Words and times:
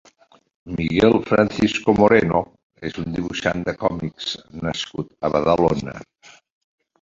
Miguel 0.77 1.17
Francisco 1.27 1.91
Moreno 1.99 2.39
és 2.89 2.97
un 3.03 3.13
dibuixant 3.17 3.67
de 3.69 3.75
còmics 3.83 4.31
nascut 4.65 5.13
a 5.29 5.33
Badalona. 5.37 5.97